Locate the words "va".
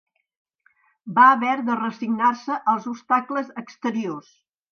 1.17-1.25